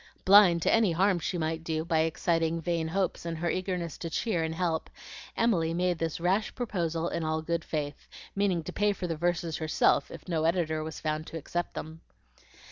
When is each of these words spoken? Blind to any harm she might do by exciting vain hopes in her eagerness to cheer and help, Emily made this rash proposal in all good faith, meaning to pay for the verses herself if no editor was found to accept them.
Blind 0.25 0.63
to 0.63 0.73
any 0.73 0.93
harm 0.93 1.19
she 1.19 1.37
might 1.37 1.63
do 1.63 1.85
by 1.85 1.99
exciting 1.99 2.59
vain 2.59 2.87
hopes 2.87 3.23
in 3.23 3.35
her 3.35 3.51
eagerness 3.51 3.99
to 3.99 4.09
cheer 4.09 4.41
and 4.43 4.55
help, 4.55 4.89
Emily 5.37 5.75
made 5.75 5.99
this 5.99 6.19
rash 6.19 6.55
proposal 6.55 7.07
in 7.09 7.23
all 7.23 7.43
good 7.43 7.63
faith, 7.63 8.07
meaning 8.35 8.63
to 8.63 8.73
pay 8.73 8.93
for 8.93 9.05
the 9.05 9.15
verses 9.15 9.57
herself 9.57 10.09
if 10.09 10.27
no 10.27 10.45
editor 10.45 10.83
was 10.83 10.99
found 10.99 11.27
to 11.27 11.37
accept 11.37 11.75
them. 11.75 12.01